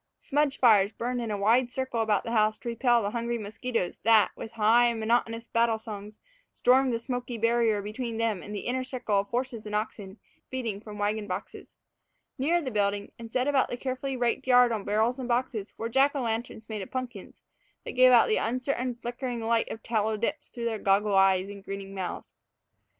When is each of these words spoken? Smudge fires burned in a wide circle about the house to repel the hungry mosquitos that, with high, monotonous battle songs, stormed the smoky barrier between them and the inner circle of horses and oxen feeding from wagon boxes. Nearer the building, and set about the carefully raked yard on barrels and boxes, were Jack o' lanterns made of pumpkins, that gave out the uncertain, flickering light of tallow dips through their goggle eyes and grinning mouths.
Smudge 0.17 0.57
fires 0.57 0.91
burned 0.91 1.21
in 1.21 1.29
a 1.29 1.37
wide 1.37 1.71
circle 1.71 2.01
about 2.01 2.23
the 2.23 2.31
house 2.31 2.57
to 2.57 2.67
repel 2.69 3.03
the 3.03 3.11
hungry 3.11 3.37
mosquitos 3.37 3.99
that, 3.99 4.31
with 4.35 4.53
high, 4.53 4.91
monotonous 4.95 5.45
battle 5.45 5.77
songs, 5.77 6.17
stormed 6.51 6.91
the 6.91 6.97
smoky 6.97 7.37
barrier 7.37 7.83
between 7.83 8.17
them 8.17 8.41
and 8.41 8.55
the 8.55 8.61
inner 8.61 8.83
circle 8.83 9.19
of 9.19 9.27
horses 9.27 9.67
and 9.67 9.75
oxen 9.75 10.17
feeding 10.49 10.81
from 10.81 10.97
wagon 10.97 11.27
boxes. 11.27 11.75
Nearer 12.39 12.61
the 12.63 12.71
building, 12.71 13.11
and 13.19 13.31
set 13.31 13.47
about 13.47 13.69
the 13.69 13.77
carefully 13.77 14.17
raked 14.17 14.47
yard 14.47 14.71
on 14.71 14.85
barrels 14.85 15.19
and 15.19 15.27
boxes, 15.29 15.71
were 15.77 15.87
Jack 15.87 16.15
o' 16.15 16.21
lanterns 16.21 16.67
made 16.67 16.81
of 16.81 16.89
pumpkins, 16.89 17.43
that 17.85 17.91
gave 17.91 18.11
out 18.11 18.27
the 18.27 18.37
uncertain, 18.37 18.95
flickering 18.95 19.39
light 19.41 19.69
of 19.69 19.83
tallow 19.83 20.17
dips 20.17 20.49
through 20.49 20.65
their 20.65 20.79
goggle 20.79 21.13
eyes 21.13 21.47
and 21.47 21.63
grinning 21.63 21.93
mouths. 21.93 22.33